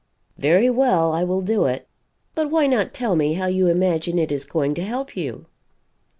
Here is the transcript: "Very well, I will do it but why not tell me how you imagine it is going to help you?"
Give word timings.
"Very 0.39 0.67
well, 0.67 1.13
I 1.13 1.23
will 1.23 1.41
do 1.41 1.65
it 1.65 1.87
but 2.33 2.49
why 2.49 2.65
not 2.65 2.91
tell 2.91 3.15
me 3.15 3.33
how 3.35 3.45
you 3.45 3.67
imagine 3.67 4.17
it 4.17 4.31
is 4.31 4.45
going 4.45 4.73
to 4.73 4.81
help 4.83 5.15
you?" 5.15 5.45